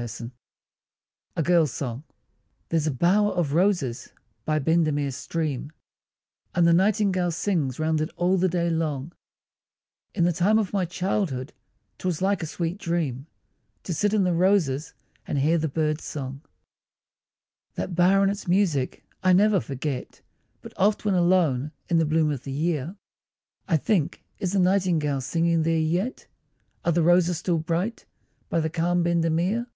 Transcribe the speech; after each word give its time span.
JAMES 0.00 0.18
HOGG. 0.18 0.30
A 1.36 1.42
GIRL'S 1.42 1.72
SONG 1.74 2.04
There's 2.70 2.86
a 2.86 2.90
bower 2.90 3.32
of 3.32 3.52
roses 3.52 4.14
by 4.46 4.58
Bendemeer's 4.58 5.14
stream, 5.14 5.72
And 6.54 6.66
the 6.66 6.72
nightingale 6.72 7.30
sings 7.32 7.78
round 7.78 8.00
it 8.00 8.08
all 8.16 8.38
the 8.38 8.48
day 8.48 8.70
long; 8.70 9.12
In 10.14 10.24
the 10.24 10.32
time 10.32 10.58
of 10.58 10.72
my 10.72 10.86
childhood 10.86 11.52
'twas 11.98 12.22
like 12.22 12.42
a 12.42 12.46
sweet 12.46 12.78
dream 12.78 13.26
To 13.82 13.92
sit 13.92 14.14
in 14.14 14.24
the 14.24 14.32
roses 14.32 14.94
and 15.26 15.36
hear 15.36 15.58
the 15.58 15.68
bird's 15.68 16.04
song. 16.04 16.40
That 17.74 17.94
bower 17.94 18.22
and 18.22 18.30
its 18.30 18.48
music 18.48 19.04
I 19.22 19.34
never 19.34 19.60
forget, 19.60 20.22
But 20.62 20.72
oft 20.78 21.04
when 21.04 21.12
alone 21.14 21.72
in 21.90 21.98
the 21.98 22.06
bloom 22.06 22.30
of 22.30 22.44
the 22.44 22.52
year, 22.52 22.96
I 23.68 23.76
think 23.76 24.24
is 24.38 24.52
the 24.52 24.60
nightingale 24.60 25.20
singing 25.20 25.62
there 25.62 25.76
yet? 25.76 26.26
Are 26.86 26.92
the 26.92 27.02
roses 27.02 27.36
still 27.36 27.58
bright 27.58 28.06
by 28.48 28.60
the 28.60 28.70
calm 28.70 29.02
Bendemeer? 29.04 29.66